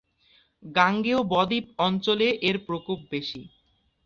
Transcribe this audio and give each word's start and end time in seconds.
গাঙ্গেয় 0.63 1.21
ব-দ্বীপ 1.23 1.65
অঞ্চলে 1.79 2.27
এর 2.41 2.57
প্রকোপ 2.67 2.99
বেশি। 3.11 3.41